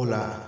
Hola, 0.00 0.47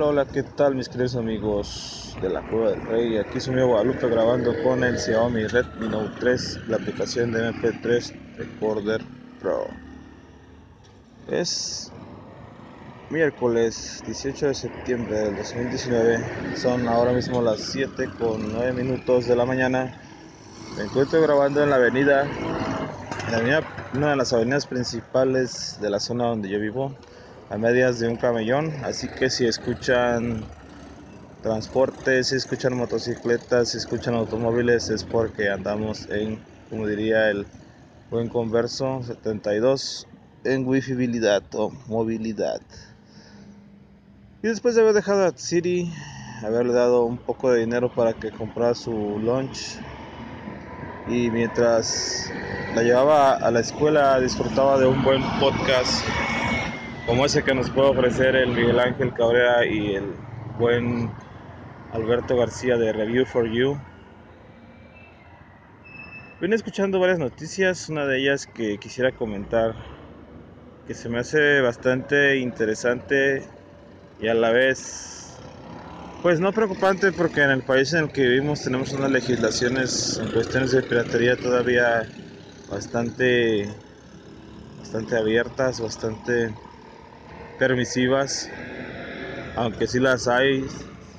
Hola, 0.00 0.22
hola, 0.22 0.32
¿qué 0.32 0.42
tal 0.42 0.76
mis 0.76 0.88
queridos 0.88 1.14
amigos 1.14 2.16
de 2.22 2.30
la 2.30 2.40
Cueva 2.40 2.70
del 2.70 2.80
Rey? 2.86 3.18
Aquí 3.18 3.38
soy 3.38 3.54
mi 3.54 3.62
Guadalupe 3.62 4.08
grabando 4.08 4.54
con 4.62 4.82
el 4.82 4.98
Xiaomi 4.98 5.46
Redmi 5.46 5.88
Note 5.88 6.14
3, 6.18 6.60
la 6.68 6.78
aplicación 6.78 7.32
de 7.32 7.52
MP3 7.52 8.14
Recorder 8.38 9.02
Pro. 9.40 9.66
Es 11.28 11.92
miércoles 13.10 14.02
18 14.06 14.46
de 14.46 14.54
septiembre 14.54 15.18
del 15.18 15.36
2019, 15.36 16.56
son 16.56 16.88
ahora 16.88 17.12
mismo 17.12 17.42
las 17.42 17.60
7 17.60 18.08
con 18.18 18.54
9 18.54 18.72
minutos 18.72 19.26
de 19.26 19.36
la 19.36 19.44
mañana. 19.44 20.00
Me 20.78 20.84
encuentro 20.84 21.20
grabando 21.20 21.62
en 21.62 21.68
la 21.68 21.76
avenida, 21.76 22.22
en 22.22 23.32
la 23.32 23.36
avenida, 23.36 23.60
una 23.92 24.10
de 24.12 24.16
las 24.16 24.32
avenidas 24.32 24.66
principales 24.66 25.76
de 25.78 25.90
la 25.90 26.00
zona 26.00 26.24
donde 26.24 26.48
yo 26.48 26.58
vivo 26.58 26.96
a 27.50 27.58
medias 27.58 27.98
de 27.98 28.08
un 28.08 28.16
camellón, 28.16 28.72
así 28.84 29.08
que 29.08 29.28
si 29.28 29.44
escuchan 29.44 30.44
transportes, 31.42 32.28
si 32.28 32.36
escuchan 32.36 32.76
motocicletas, 32.76 33.70
si 33.70 33.78
escuchan 33.78 34.14
automóviles 34.14 34.88
es 34.88 35.02
porque 35.02 35.50
andamos 35.50 36.08
en, 36.10 36.38
como 36.70 36.86
diría 36.86 37.28
el 37.28 37.46
buen 38.08 38.28
converso 38.28 39.02
72 39.02 40.06
en 40.44 40.66
wifibilidad 40.66 41.42
o 41.54 41.70
movilidad. 41.88 42.60
Y 44.44 44.48
después 44.48 44.76
de 44.76 44.82
haber 44.82 44.94
dejado 44.94 45.26
a 45.26 45.32
City, 45.36 45.92
haberle 46.44 46.72
dado 46.72 47.04
un 47.04 47.18
poco 47.18 47.50
de 47.50 47.60
dinero 47.60 47.92
para 47.92 48.12
que 48.12 48.30
comprara 48.30 48.76
su 48.76 48.92
lunch 48.92 49.76
y 51.08 51.30
mientras 51.30 52.30
la 52.76 52.82
llevaba 52.82 53.32
a 53.32 53.50
la 53.50 53.58
escuela 53.58 54.20
disfrutaba 54.20 54.78
de 54.78 54.86
un 54.86 55.02
buen 55.02 55.22
podcast 55.40 56.04
como 57.06 57.24
ese 57.24 57.42
que 57.42 57.54
nos 57.54 57.70
puede 57.70 57.88
ofrecer 57.88 58.36
el 58.36 58.48
Miguel 58.48 58.78
Ángel 58.78 59.12
Cabrera 59.12 59.66
y 59.66 59.94
el 59.94 60.14
buen 60.58 61.10
Alberto 61.92 62.36
García 62.36 62.76
de 62.76 62.92
Review 62.92 63.24
for 63.26 63.48
You. 63.50 63.78
Vine 66.40 66.56
escuchando 66.56 66.98
varias 66.98 67.18
noticias, 67.18 67.88
una 67.88 68.06
de 68.06 68.18
ellas 68.18 68.46
que 68.46 68.78
quisiera 68.78 69.12
comentar, 69.12 69.74
que 70.86 70.94
se 70.94 71.08
me 71.08 71.18
hace 71.18 71.60
bastante 71.60 72.38
interesante 72.38 73.46
y 74.20 74.28
a 74.28 74.34
la 74.34 74.50
vez, 74.50 75.36
pues 76.22 76.40
no 76.40 76.52
preocupante 76.52 77.12
porque 77.12 77.42
en 77.42 77.50
el 77.50 77.62
país 77.62 77.92
en 77.92 78.04
el 78.04 78.12
que 78.12 78.22
vivimos 78.22 78.62
tenemos 78.62 78.92
unas 78.92 79.10
legislaciones 79.10 80.18
en 80.22 80.30
cuestiones 80.30 80.72
de 80.72 80.82
piratería 80.82 81.36
todavía 81.36 82.08
bastante, 82.70 83.68
bastante 84.78 85.16
abiertas, 85.16 85.80
bastante 85.80 86.54
permisivas, 87.60 88.48
aunque 89.56 89.86
si 89.86 90.00
las 90.00 90.26
hay, 90.26 90.66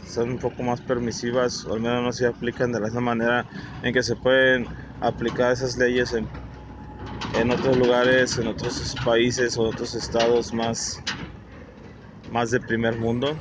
son 0.05 0.31
un 0.31 0.39
poco 0.39 0.63
más 0.63 0.81
permisivas, 0.81 1.65
o 1.65 1.73
al 1.73 1.81
menos 1.81 2.03
no 2.03 2.11
se 2.13 2.25
aplican 2.27 2.71
de 2.71 2.79
la 2.79 2.87
misma 2.87 3.01
manera 3.01 3.47
en 3.83 3.93
que 3.93 4.03
se 4.03 4.15
pueden 4.17 4.67
aplicar 4.99 5.53
esas 5.53 5.77
leyes 5.77 6.13
en, 6.13 6.29
en 7.33 7.51
otros 7.51 7.77
lugares, 7.77 8.37
en 8.37 8.47
otros 8.47 8.95
países 9.03 9.57
o 9.57 9.63
otros 9.63 9.95
estados 9.95 10.53
más, 10.53 11.01
más 12.31 12.51
de 12.51 12.59
primer 12.59 12.95
mundo. 12.95 13.39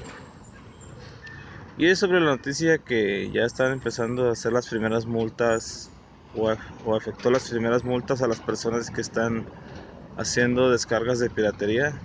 Y 1.76 1.86
es 1.86 1.98
sobre 1.98 2.20
la 2.20 2.26
noticia 2.26 2.78
que 2.78 3.30
ya 3.32 3.44
están 3.44 3.72
empezando 3.72 4.28
a 4.28 4.32
hacer 4.32 4.52
las 4.52 4.68
primeras 4.68 5.06
multas 5.06 5.90
o, 6.34 6.52
o 6.84 6.96
afectó 6.96 7.30
las 7.30 7.48
primeras 7.48 7.84
multas 7.84 8.22
a 8.22 8.28
las 8.28 8.40
personas 8.40 8.90
que 8.90 9.00
están 9.00 9.48
haciendo 10.16 10.70
descargas 10.70 11.18
de 11.20 11.30
piratería. 11.30 12.02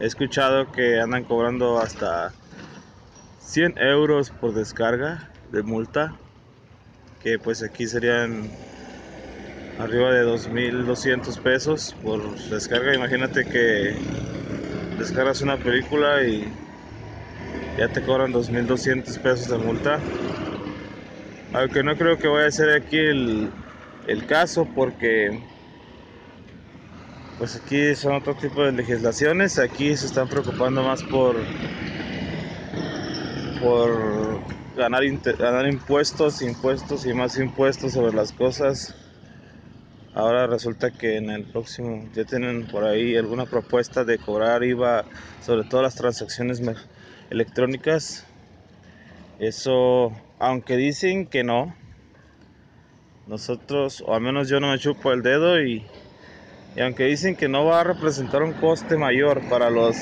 He 0.00 0.06
escuchado 0.06 0.70
que 0.70 1.00
andan 1.00 1.24
cobrando 1.24 1.80
hasta 1.80 2.32
100 3.40 3.78
euros 3.78 4.30
por 4.30 4.54
descarga 4.54 5.28
de 5.50 5.64
multa, 5.64 6.14
que 7.20 7.40
pues 7.40 7.64
aquí 7.64 7.84
serían 7.88 8.48
arriba 9.80 10.12
de 10.12 10.24
2.200 10.24 11.42
pesos 11.42 11.96
por 12.00 12.20
descarga. 12.48 12.94
Imagínate 12.94 13.44
que 13.44 13.96
descargas 14.98 15.40
una 15.40 15.56
película 15.56 16.22
y 16.22 16.44
ya 17.76 17.88
te 17.88 18.00
cobran 18.02 18.32
2.200 18.32 19.18
pesos 19.18 19.48
de 19.48 19.58
multa. 19.58 19.98
Aunque 21.54 21.82
no 21.82 21.96
creo 21.96 22.16
que 22.18 22.28
vaya 22.28 22.46
a 22.46 22.52
ser 22.52 22.70
aquí 22.70 22.98
el, 22.98 23.50
el 24.06 24.26
caso 24.26 24.64
porque 24.76 25.40
pues 27.38 27.54
aquí 27.54 27.94
son 27.94 28.14
otro 28.14 28.34
tipo 28.34 28.64
de 28.64 28.72
legislaciones, 28.72 29.58
aquí 29.58 29.96
se 29.96 30.06
están 30.06 30.28
preocupando 30.28 30.82
más 30.82 31.02
por 31.04 31.36
por 33.60 34.40
ganar, 34.76 35.02
ganar 35.38 35.68
impuestos, 35.68 36.42
impuestos 36.42 37.06
y 37.06 37.14
más 37.14 37.38
impuestos 37.38 37.92
sobre 37.92 38.12
las 38.12 38.32
cosas. 38.32 38.94
Ahora 40.14 40.46
resulta 40.48 40.90
que 40.90 41.16
en 41.16 41.30
el 41.30 41.44
próximo 41.44 42.08
ya 42.12 42.24
tienen 42.24 42.66
por 42.66 42.84
ahí 42.84 43.16
alguna 43.16 43.46
propuesta 43.46 44.04
de 44.04 44.18
cobrar 44.18 44.64
IVA 44.64 45.04
sobre 45.40 45.64
todas 45.64 45.84
las 45.84 45.94
transacciones 45.94 46.60
electrónicas. 47.30 48.26
Eso, 49.38 50.12
aunque 50.40 50.76
dicen 50.76 51.26
que 51.26 51.44
no, 51.44 51.72
nosotros, 53.28 54.02
o 54.06 54.14
al 54.14 54.22
menos 54.22 54.48
yo 54.48 54.58
no 54.58 54.72
me 54.72 54.78
chupo 54.78 55.12
el 55.12 55.22
dedo 55.22 55.62
y 55.62 55.84
y 56.76 56.80
aunque 56.80 57.04
dicen 57.04 57.34
que 57.34 57.48
no 57.48 57.64
va 57.64 57.80
a 57.80 57.84
representar 57.84 58.42
un 58.42 58.52
coste 58.52 58.96
mayor 58.96 59.40
para 59.48 59.70
los 59.70 59.96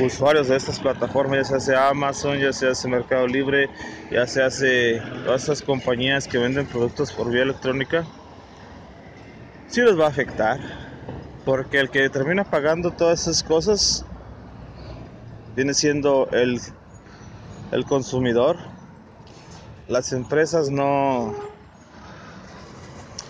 usuarios 0.00 0.48
de 0.48 0.56
estas 0.56 0.78
plataformas, 0.78 1.50
ya 1.50 1.60
sea 1.60 1.88
Amazon, 1.88 2.38
ya 2.38 2.52
sea 2.52 2.72
Mercado 2.88 3.26
Libre, 3.26 3.68
ya 4.10 4.26
sea 4.26 4.46
hace 4.46 5.02
todas 5.24 5.42
esas 5.42 5.62
compañías 5.62 6.26
que 6.26 6.38
venden 6.38 6.66
productos 6.66 7.12
por 7.12 7.30
vía 7.30 7.42
electrónica, 7.42 8.06
sí 9.68 9.82
les 9.82 9.98
va 9.98 10.06
a 10.06 10.08
afectar. 10.08 10.60
Porque 11.44 11.80
el 11.80 11.90
que 11.90 12.08
termina 12.10 12.44
pagando 12.44 12.90
todas 12.90 13.22
esas 13.22 13.42
cosas 13.42 14.04
viene 15.56 15.72
siendo 15.72 16.28
el, 16.32 16.60
el 17.72 17.84
consumidor. 17.86 18.56
Las 19.88 20.12
empresas 20.12 20.70
no, 20.70 21.34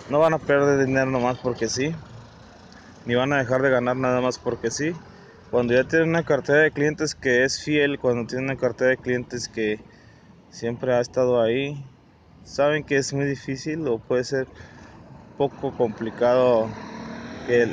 no 0.09 0.19
van 0.19 0.33
a 0.33 0.39
perder 0.39 0.85
dinero 0.85 1.09
nomás 1.09 1.37
porque 1.39 1.69
sí 1.69 1.95
ni 3.05 3.15
van 3.15 3.33
a 3.33 3.37
dejar 3.37 3.61
de 3.61 3.69
ganar 3.69 3.95
nada 3.97 4.21
más 4.21 4.37
porque 4.37 4.71
sí. 4.71 4.93
Cuando 5.49 5.73
ya 5.73 5.83
tienen 5.83 6.09
una 6.09 6.23
cartera 6.23 6.59
de 6.59 6.71
clientes 6.71 7.15
que 7.15 7.43
es 7.43 7.61
fiel, 7.61 7.99
cuando 7.99 8.25
tienen 8.25 8.45
una 8.45 8.55
cartera 8.55 8.91
de 8.91 8.97
clientes 8.97 9.49
que 9.49 9.79
siempre 10.49 10.93
ha 10.93 11.01
estado 11.01 11.41
ahí, 11.41 11.83
saben 12.43 12.83
que 12.83 12.97
es 12.97 13.13
muy 13.13 13.25
difícil 13.25 13.87
o 13.87 13.99
puede 13.99 14.23
ser 14.23 14.47
poco 15.37 15.71
complicado 15.75 16.69
que 17.47 17.67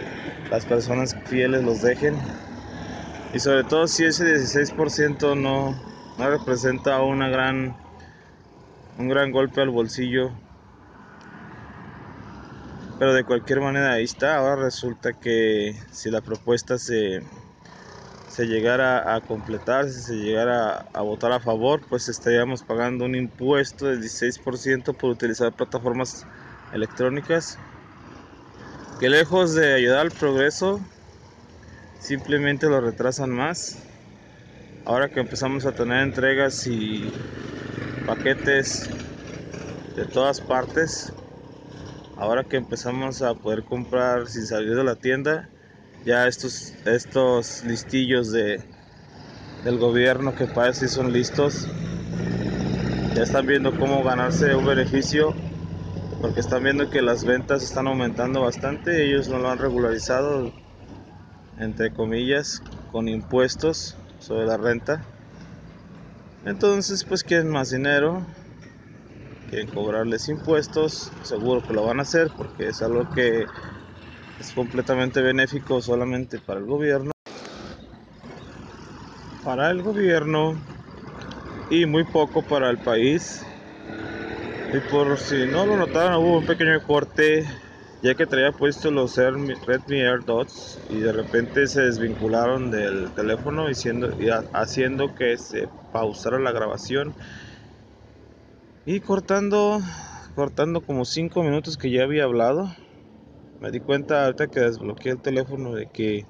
las 0.50 0.64
personas 0.64 1.16
fieles 1.26 1.62
los 1.62 1.82
dejen. 1.82 2.16
Y 3.32 3.38
sobre 3.40 3.64
todo 3.64 3.86
si 3.86 4.04
ese 4.04 4.24
16% 4.24 5.36
no, 5.36 5.74
no 6.18 6.30
representa 6.30 7.00
una 7.02 7.28
gran, 7.28 7.76
un 8.98 9.08
gran 9.08 9.30
golpe 9.30 9.60
al 9.60 9.70
bolsillo 9.70 10.32
pero 12.98 13.14
de 13.14 13.24
cualquier 13.24 13.60
manera 13.60 13.92
ahí 13.92 14.04
está. 14.04 14.36
Ahora 14.36 14.56
resulta 14.56 15.12
que 15.12 15.74
si 15.92 16.10
la 16.10 16.20
propuesta 16.20 16.78
se, 16.78 17.22
se 18.28 18.46
llegara 18.46 19.14
a 19.14 19.20
completar, 19.20 19.88
si 19.88 20.00
se 20.00 20.14
llegara 20.14 20.86
a 20.92 21.02
votar 21.02 21.32
a 21.32 21.40
favor, 21.40 21.80
pues 21.88 22.08
estaríamos 22.08 22.62
pagando 22.62 23.04
un 23.04 23.14
impuesto 23.14 23.86
del 23.86 24.02
16% 24.02 24.96
por 24.96 25.10
utilizar 25.10 25.52
plataformas 25.52 26.26
electrónicas 26.72 27.58
que 28.98 29.08
lejos 29.08 29.54
de 29.54 29.74
ayudar 29.74 30.00
al 30.00 30.10
progreso, 30.10 30.80
simplemente 32.00 32.66
lo 32.66 32.80
retrasan 32.80 33.30
más. 33.30 33.78
Ahora 34.84 35.08
que 35.08 35.20
empezamos 35.20 35.66
a 35.66 35.72
tener 35.72 36.02
entregas 36.02 36.66
y 36.66 37.12
paquetes 38.06 38.90
de 39.94 40.04
todas 40.04 40.40
partes, 40.40 41.12
ahora 42.18 42.44
que 42.44 42.56
empezamos 42.56 43.22
a 43.22 43.34
poder 43.34 43.64
comprar 43.64 44.26
sin 44.26 44.44
salir 44.44 44.74
de 44.74 44.84
la 44.84 44.96
tienda, 44.96 45.48
ya 46.04 46.26
estos, 46.26 46.74
estos 46.84 47.64
listillos 47.64 48.32
de, 48.32 48.60
del 49.64 49.78
gobierno 49.78 50.34
que 50.34 50.46
parece 50.46 50.88
son 50.88 51.12
listos, 51.12 51.68
ya 53.14 53.22
están 53.22 53.46
viendo 53.46 53.78
cómo 53.78 54.02
ganarse 54.02 54.54
un 54.54 54.66
beneficio 54.66 55.34
porque 56.20 56.40
están 56.40 56.64
viendo 56.64 56.90
que 56.90 57.02
las 57.02 57.24
ventas 57.24 57.62
están 57.62 57.86
aumentando 57.86 58.40
bastante, 58.40 59.04
ellos 59.04 59.28
no 59.28 59.38
lo 59.38 59.50
han 59.50 59.58
regularizado, 59.58 60.52
entre 61.58 61.92
comillas, 61.92 62.60
con 62.90 63.08
impuestos 63.08 63.96
sobre 64.18 64.46
la 64.46 64.56
renta. 64.56 65.04
Entonces, 66.44 67.04
pues 67.04 67.22
quieren 67.22 67.50
más 67.50 67.70
dinero, 67.70 68.26
quieren 69.48 69.68
cobrarles 69.68 70.28
impuestos, 70.28 71.12
seguro 71.22 71.66
que 71.66 71.74
lo 71.74 71.84
van 71.84 71.98
a 71.98 72.02
hacer 72.02 72.30
porque 72.36 72.68
es 72.68 72.82
algo 72.82 73.08
que 73.14 73.46
es 74.40 74.52
completamente 74.52 75.20
benéfico 75.20 75.80
solamente 75.80 76.38
para 76.38 76.60
el 76.60 76.66
gobierno. 76.66 77.10
Para 79.44 79.70
el 79.70 79.82
gobierno 79.82 80.56
y 81.70 81.86
muy 81.86 82.04
poco 82.04 82.42
para 82.42 82.70
el 82.70 82.78
país. 82.78 83.44
Y 84.72 84.80
por 84.90 85.18
si 85.18 85.46
no 85.46 85.64
lo 85.64 85.76
notaron, 85.76 86.22
hubo 86.22 86.38
un 86.38 86.46
pequeño 86.46 86.80
corte 86.86 87.46
ya 88.02 88.14
que 88.14 88.26
traía 88.26 88.52
puesto 88.52 88.90
los 88.90 89.16
Redmi 89.16 90.00
Air 90.00 90.24
Dots 90.24 90.78
y 90.88 90.98
de 91.00 91.12
repente 91.12 91.66
se 91.66 91.82
desvincularon 91.82 92.70
del 92.70 93.10
teléfono 93.12 93.68
y, 93.70 93.72
y 93.72 94.28
haciendo 94.52 95.14
que 95.14 95.36
se 95.36 95.68
pausara 95.90 96.38
la 96.38 96.52
grabación 96.52 97.14
y 98.90 99.00
cortando 99.00 99.82
cortando 100.34 100.80
como 100.80 101.04
5 101.04 101.42
minutos 101.42 101.76
que 101.76 101.90
ya 101.90 102.04
había 102.04 102.24
hablado 102.24 102.74
me 103.60 103.70
di 103.70 103.80
cuenta 103.80 104.24
ahorita 104.24 104.46
que 104.46 104.60
desbloqueé 104.60 105.12
el 105.12 105.20
teléfono 105.20 105.74
de 105.74 105.90
que 105.90 106.24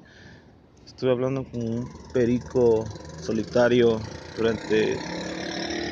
estuve 0.84 1.12
hablando 1.12 1.44
con 1.44 1.60
un 1.60 1.88
perico 2.12 2.88
solitario 3.20 4.02
durante 4.34 4.98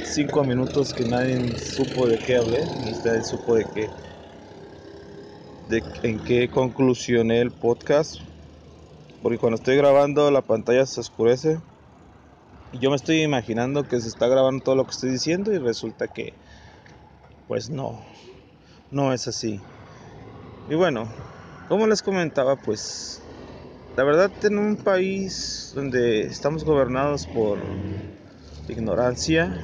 cinco 0.03 0.43
minutos 0.43 0.93
que 0.93 1.05
nadie 1.05 1.57
supo 1.57 2.09
de 2.09 2.19
qué 2.19 2.37
hablé, 2.37 2.67
ni 2.81 2.93
nadie 3.05 3.23
supo 3.23 3.55
de 3.55 3.65
qué, 3.73 3.89
de 5.69 5.85
en 6.03 6.19
qué 6.25 6.49
conclusioné 6.49 7.43
el 7.43 7.53
podcast. 7.53 8.17
Porque 9.23 9.39
cuando 9.39 9.55
estoy 9.55 9.77
grabando 9.77 10.33
la 10.33 10.43
pantalla 10.43 10.85
se 10.85 10.99
oscurece 10.99 11.61
yo 12.73 12.91
me 12.91 12.97
estoy 12.97 13.23
imaginando 13.23 13.85
que 13.85 14.01
se 14.01 14.09
está 14.09 14.29
grabando 14.29 14.63
todo 14.63 14.77
lo 14.77 14.85
que 14.85 14.93
estoy 14.93 15.11
diciendo 15.11 15.53
y 15.53 15.59
resulta 15.59 16.09
que, 16.09 16.35
pues 17.47 17.71
no, 17.71 18.05
no 18.91 19.13
es 19.13 19.29
así. 19.29 19.61
Y 20.69 20.75
bueno, 20.75 21.09
como 21.69 21.87
les 21.87 22.03
comentaba, 22.03 22.57
pues 22.57 23.21
la 23.97 24.05
verdad 24.05 24.31
en 24.43 24.59
un 24.59 24.77
país 24.77 25.73
donde 25.75 26.23
estamos 26.23 26.65
gobernados 26.65 27.27
por 27.27 27.59
ignorancia, 28.69 29.55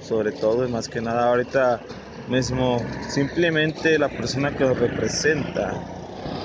sobre 0.00 0.32
todo 0.32 0.64
y 0.64 0.70
más 0.70 0.88
que 0.88 1.00
nada 1.00 1.28
ahorita 1.28 1.82
mismo 2.28 2.80
simplemente 3.10 3.98
la 3.98 4.08
persona 4.08 4.50
que 4.56 4.64
nos 4.64 4.78
representa 4.78 5.74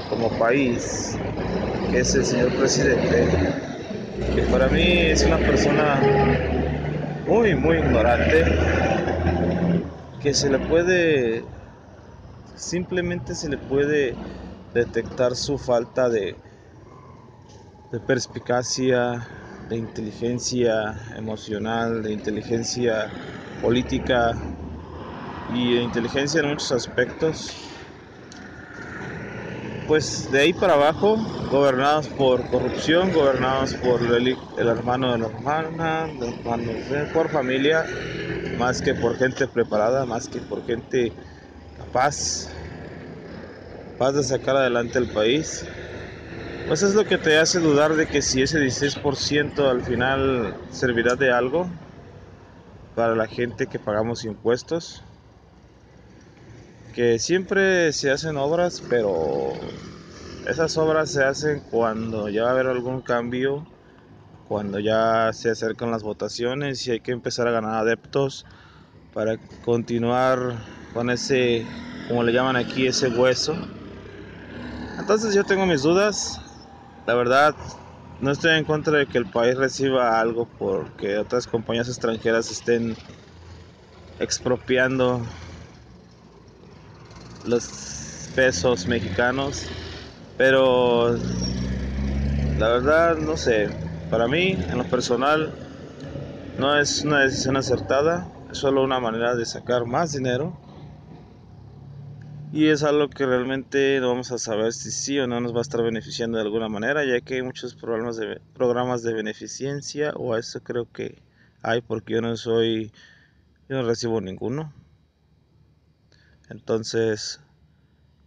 como 0.10 0.30
país, 0.38 1.16
que 1.90 2.00
es 2.00 2.14
el 2.16 2.26
señor 2.26 2.56
presidente, 2.58 3.71
que 4.36 4.44
para 4.44 4.70
mí 4.70 5.02
es 5.06 5.26
una 5.26 5.38
persona 5.40 6.00
muy, 7.26 7.56
muy 7.56 7.78
ignorante, 7.78 8.44
que 10.22 10.34
se 10.34 10.50
le 10.50 10.60
puede, 10.60 11.44
simplemente 12.56 13.36
se 13.36 13.50
le 13.50 13.58
puede 13.58 14.16
detectar 14.74 15.36
su 15.36 15.58
falta 15.58 16.10
de, 16.10 16.38
de 17.92 18.00
perspicacia, 18.00 19.28
de 19.70 19.78
inteligencia 19.78 20.96
emocional, 21.18 22.04
de 22.04 22.14
inteligencia 22.14 23.12
política 23.62 24.38
y 25.54 25.76
de 25.76 25.84
inteligencia 25.84 26.42
en 26.42 26.48
muchos 26.50 26.72
aspectos. 26.72 27.81
Pues 29.92 30.32
de 30.32 30.40
ahí 30.40 30.54
para 30.54 30.76
abajo, 30.76 31.18
gobernados 31.52 32.08
por 32.08 32.50
corrupción, 32.50 33.12
gobernados 33.12 33.74
por 33.74 34.02
el, 34.02 34.38
hermano 34.58 35.12
de 35.12 35.18
la 35.18 35.26
hermana, 35.26 36.08
por 37.12 37.28
familia, 37.28 37.86
más 38.58 38.82
que 38.82 38.96
por 38.96 39.18
gente 39.18 39.48
preparada, 39.48 40.06
más 40.06 40.30
que 40.30 40.40
por 40.40 40.66
gente 40.66 41.12
capaz, 41.78 42.48
capaz 43.92 44.14
de 44.14 44.24
sacar 44.24 44.56
adelante 44.56 44.98
el 44.98 45.10
país. 45.10 45.66
Pues 46.70 46.84
es 46.84 46.96
lo 46.96 47.04
que 47.04 47.18
te 47.18 47.38
hace 47.38 47.60
dudar 47.60 47.96
de 47.96 48.08
que 48.08 48.22
si 48.22 48.42
ese 48.42 48.60
16% 48.62 49.70
al 49.70 49.82
final 49.82 50.56
servirá 50.72 51.16
de 51.16 51.34
algo 51.34 51.70
para 52.96 53.14
la 53.14 53.28
gente 53.28 53.68
que 53.68 53.78
pagamos 53.78 54.24
impuestos. 54.24 55.04
Que 56.94 57.20
siempre 57.20 57.94
se 57.94 58.12
hacen 58.12 58.38
obras, 58.38 58.84
pero 58.90 59.54
esas 60.46 60.78
obras 60.78 61.12
se 61.12 61.24
hacen 61.24 61.62
cuando 61.72 62.28
ya 62.30 62.44
va 62.44 62.50
a 62.50 62.52
haber 62.52 62.68
algún 62.68 63.02
cambio, 63.02 63.66
cuando 64.48 64.80
ya 64.80 65.32
se 65.34 65.50
acercan 65.50 65.92
las 65.92 66.04
votaciones 66.04 66.86
y 66.86 66.92
hay 66.92 67.00
que 67.00 67.12
empezar 67.12 67.48
a 67.48 67.52
ganar 67.52 67.76
adeptos 67.76 68.46
para 69.14 69.38
continuar 69.64 70.66
con 70.94 71.10
ese, 71.10 71.66
como 72.08 72.24
le 72.24 72.34
llaman 72.34 72.58
aquí, 72.58 72.88
ese 72.88 73.08
hueso. 73.08 73.56
Entonces 75.00 75.34
yo 75.34 75.44
tengo 75.44 75.66
mis 75.66 75.84
dudas. 75.84 76.40
La 77.08 77.14
verdad, 77.14 77.56
no 78.20 78.32
estoy 78.32 78.58
en 78.58 78.66
contra 78.66 78.98
de 78.98 79.08
que 79.08 79.18
el 79.18 79.30
país 79.32 79.56
reciba 79.56 80.20
algo 80.20 80.48
porque 80.58 81.18
otras 81.18 81.48
compañías 81.48 81.88
extranjeras 81.88 82.52
estén 82.52 82.98
expropiando 84.20 85.26
los 87.46 88.30
pesos 88.36 88.88
mexicanos, 88.88 89.66
pero 90.38 91.16
la 92.58 92.70
verdad 92.70 93.18
no 93.18 93.38
sé, 93.38 93.70
para 94.10 94.28
mí 94.28 94.52
en 94.52 94.78
lo 94.78 94.84
personal 94.86 95.54
no 96.58 96.78
es 96.78 97.04
una 97.04 97.22
decisión 97.22 97.58
acertada, 97.58 98.28
es 98.52 98.58
solo 98.58 98.84
una 98.84 99.00
manera 99.00 99.36
de 99.36 99.46
sacar 99.46 99.86
más 99.86 100.14
dinero 100.14 100.54
y 102.54 102.68
es 102.68 102.84
algo 102.84 103.10
que 103.10 103.26
realmente 103.26 104.00
no 104.02 104.10
vamos 104.10 104.32
a 104.34 104.38
saber 104.38 104.74
si 104.74 104.92
sí 104.92 105.18
o 105.20 105.26
no 105.26 105.40
nos 105.40 105.54
va 105.54 105.60
a 105.60 105.62
estar 105.62 105.82
beneficiando 105.82 106.38
de 106.38 106.44
alguna 106.44 106.68
manera, 106.68 107.06
ya 107.06 107.22
que 107.22 107.36
hay 107.36 107.42
muchos 107.44 107.76
programas 107.76 108.18
de, 108.18 108.42
programas 108.54 109.04
de 109.04 109.14
beneficencia, 109.14 110.12
o 110.18 110.34
a 110.34 110.40
eso 110.40 110.62
creo 110.62 110.86
que 110.92 111.22
hay, 111.62 111.82
porque 111.82 112.14
yo 112.14 112.22
no 112.22 112.36
soy, 112.36 112.92
yo 113.70 113.78
no 113.78 113.84
recibo 113.84 114.20
ninguno. 114.20 114.74
Entonces, 116.52 117.40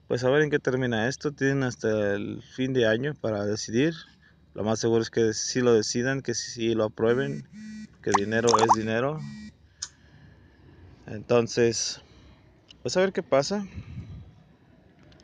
pues 0.08 0.24
a 0.24 0.30
ver 0.30 0.42
en 0.42 0.50
qué 0.50 0.58
termina 0.58 1.08
esto. 1.08 1.30
Tienen 1.32 1.62
hasta 1.62 2.14
el 2.14 2.42
fin 2.42 2.72
de 2.72 2.86
año 2.86 3.14
para 3.20 3.44
decidir. 3.44 3.94
Lo 4.54 4.64
más 4.64 4.80
seguro 4.80 5.02
es 5.02 5.10
que 5.10 5.32
sí 5.34 5.60
lo 5.60 5.72
decidan, 5.72 6.22
que 6.22 6.34
sí 6.34 6.74
lo 6.74 6.84
aprueben, 6.84 7.44
que 8.02 8.12
dinero 8.12 8.58
es 8.60 8.74
dinero. 8.74 9.20
Entonces, 11.06 12.00
pues 12.82 12.96
a 12.96 13.00
ver 13.00 13.12
qué 13.12 13.22
pasa 13.22 13.66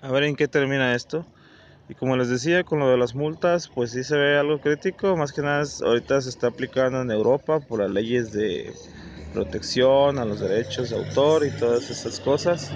a 0.03 0.11
ver 0.11 0.25
en 0.25 0.37
qué 0.37 0.49
termina 0.49 0.95
esto. 0.95 1.27
Y 1.89 1.95
como 1.95 2.17
les 2.17 2.29
decía, 2.29 2.65
con 2.65 2.79
lo 2.79 2.89
de 2.89 2.97
las 2.97 3.15
multas, 3.15 3.69
pues 3.75 3.91
sí 3.91 4.05
se 4.05 4.17
ve 4.17 4.39
algo 4.39 4.59
crítico. 4.61 5.17
Más 5.17 5.33
que 5.33 5.43
nada, 5.43 5.65
ahorita 5.83 6.21
se 6.21 6.31
está 6.31 6.49
aplicando 6.49 7.03
en 7.03 7.11
Europa 7.11 7.61
por 7.61 7.81
las 7.81 7.91
leyes 7.91 8.33
de 8.33 8.73
protección 9.33 10.19
a 10.19 10.25
los 10.25 10.41
derechos 10.41 10.91
de 10.91 10.97
autor 10.97 11.47
y 11.47 11.51
todas 11.59 11.91
esas 11.91 12.19
cosas. 12.21 12.71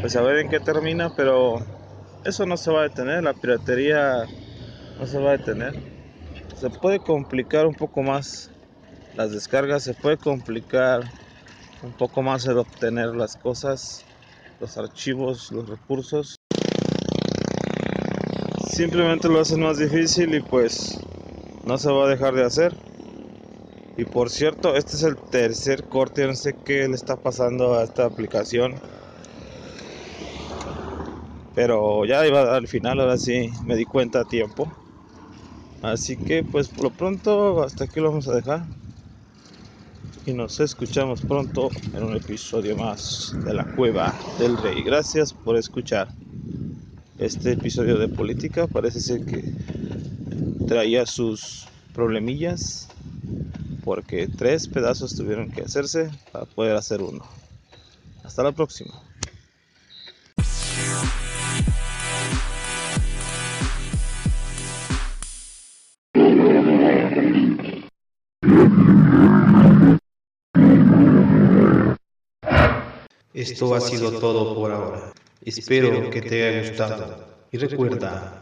Pues 0.00 0.16
a 0.16 0.22
ver 0.22 0.38
en 0.38 0.48
qué 0.48 0.60
termina, 0.60 1.10
pero 1.16 1.64
eso 2.24 2.46
no 2.46 2.56
se 2.56 2.70
va 2.70 2.80
a 2.80 2.88
detener. 2.88 3.22
La 3.22 3.34
piratería 3.34 4.24
no 4.98 5.06
se 5.06 5.18
va 5.18 5.30
a 5.30 5.36
detener. 5.38 5.74
Se 6.56 6.70
puede 6.70 6.98
complicar 6.98 7.66
un 7.66 7.74
poco 7.74 8.02
más 8.02 8.50
las 9.14 9.32
descargas, 9.32 9.82
se 9.82 9.94
puede 9.94 10.16
complicar 10.16 11.02
un 11.82 11.92
poco 11.92 12.22
más 12.22 12.46
el 12.46 12.58
obtener 12.58 13.14
las 13.14 13.36
cosas 13.36 14.04
los 14.62 14.78
archivos, 14.78 15.50
los 15.50 15.68
recursos. 15.68 16.36
Simplemente 18.70 19.28
lo 19.28 19.40
hacen 19.40 19.60
más 19.60 19.78
difícil 19.78 20.34
y 20.36 20.40
pues 20.40 20.98
no 21.64 21.76
se 21.78 21.90
va 21.90 22.06
a 22.06 22.08
dejar 22.08 22.34
de 22.34 22.44
hacer. 22.44 22.91
Y 23.96 24.04
por 24.04 24.30
cierto, 24.30 24.74
este 24.74 24.96
es 24.96 25.02
el 25.02 25.16
tercer 25.16 25.84
corte, 25.84 26.26
no 26.26 26.34
sé 26.34 26.54
qué 26.64 26.88
le 26.88 26.94
está 26.94 27.16
pasando 27.16 27.74
a 27.74 27.84
esta 27.84 28.06
aplicación. 28.06 28.74
Pero 31.54 32.06
ya 32.06 32.26
iba 32.26 32.56
al 32.56 32.66
final, 32.66 33.00
ahora 33.00 33.18
sí 33.18 33.50
me 33.66 33.76
di 33.76 33.84
cuenta 33.84 34.20
a 34.20 34.24
tiempo. 34.24 34.72
Así 35.82 36.16
que 36.16 36.42
pues 36.42 36.68
por 36.68 36.84
lo 36.84 36.90
pronto 36.90 37.62
hasta 37.62 37.84
aquí 37.84 38.00
lo 38.00 38.08
vamos 38.08 38.28
a 38.28 38.34
dejar. 38.34 38.64
Y 40.24 40.32
nos 40.32 40.60
escuchamos 40.60 41.20
pronto 41.20 41.68
en 41.92 42.02
un 42.02 42.16
episodio 42.16 42.76
más 42.76 43.34
de 43.44 43.52
la 43.52 43.64
cueva 43.74 44.14
del 44.38 44.56
rey. 44.56 44.82
Gracias 44.82 45.34
por 45.34 45.56
escuchar 45.56 46.08
este 47.18 47.52
episodio 47.52 47.98
de 47.98 48.08
política. 48.08 48.66
Parece 48.68 49.00
ser 49.00 49.26
que 49.26 49.42
traía 50.66 51.04
sus 51.04 51.66
problemillas 51.92 52.88
porque 53.84 54.28
tres 54.28 54.68
pedazos 54.68 55.16
tuvieron 55.16 55.50
que 55.50 55.62
hacerse 55.62 56.10
para 56.30 56.44
poder 56.44 56.76
hacer 56.76 57.02
uno. 57.02 57.24
Hasta 58.24 58.42
la 58.42 58.52
próxima. 58.52 58.94
Esto 73.34 73.74
ha 73.74 73.80
sido 73.80 74.12
todo 74.20 74.54
por 74.54 74.70
ahora. 74.70 75.12
Espero 75.44 76.10
que 76.10 76.22
te 76.22 76.46
haya 76.46 76.68
gustado. 76.68 77.32
Y 77.50 77.58
recuerda 77.58 78.41